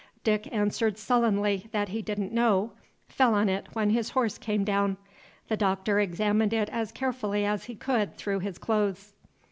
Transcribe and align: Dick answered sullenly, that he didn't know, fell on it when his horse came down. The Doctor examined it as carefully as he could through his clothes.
Dick 0.23 0.51
answered 0.51 0.97
sullenly, 0.97 1.67
that 1.71 1.89
he 1.89 2.01
didn't 2.01 2.31
know, 2.31 2.71
fell 3.07 3.35
on 3.35 3.47
it 3.49 3.67
when 3.73 3.91
his 3.91 4.09
horse 4.09 4.39
came 4.39 4.63
down. 4.63 4.97
The 5.47 5.55
Doctor 5.55 5.99
examined 5.99 6.53
it 6.53 6.69
as 6.69 6.91
carefully 6.91 7.45
as 7.45 7.65
he 7.65 7.75
could 7.75 8.17
through 8.17 8.39
his 8.39 8.57
clothes. 8.57 9.13